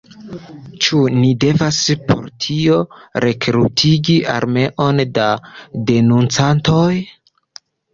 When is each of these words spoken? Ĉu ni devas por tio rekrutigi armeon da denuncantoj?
Ĉu 0.85 1.01
ni 1.17 1.29
devas 1.43 1.77
por 2.07 2.25
tio 2.47 2.81
rekrutigi 3.27 4.19
armeon 4.41 5.07
da 5.23 5.33
denuncantoj? 5.95 6.93